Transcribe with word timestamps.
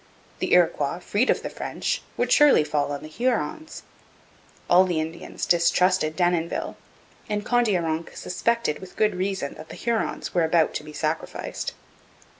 The 0.39 0.53
Iroquois, 0.53 0.97
freed 0.97 1.29
of 1.29 1.43
the 1.43 1.49
French, 1.51 2.01
would 2.17 2.31
surely 2.31 2.63
fall 2.63 2.91
on 2.91 3.03
the 3.03 3.07
Hurons. 3.07 3.83
All 4.67 4.83
the 4.83 4.99
Indians 4.99 5.45
distrusted 5.45 6.15
Denonville, 6.15 6.75
and 7.29 7.45
Kondiaronk 7.45 8.17
suspected, 8.17 8.79
with 8.79 8.95
good 8.97 9.13
reason, 9.13 9.53
that 9.57 9.69
the 9.69 9.75
Hurons 9.75 10.33
were 10.33 10.43
about 10.43 10.73
to 10.73 10.83
be 10.83 10.91
sacrificed. 10.91 11.75